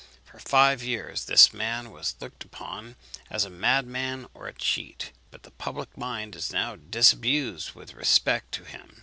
For 0.25 0.39
five 0.39 0.81
years 0.81 1.25
this 1.25 1.53
man 1.53 1.91
was 1.91 2.15
looked 2.19 2.43
upon 2.43 2.95
as 3.29 3.45
a 3.45 3.51
madman 3.51 4.27
or 4.33 4.47
a 4.47 4.51
cheat; 4.53 5.11
but 5.29 5.43
the 5.43 5.51
public 5.51 5.95
mind 5.95 6.35
is 6.35 6.51
now 6.51 6.75
disabused 6.75 7.73
with 7.75 7.93
respect 7.93 8.51
to 8.53 8.63
him. 8.63 8.97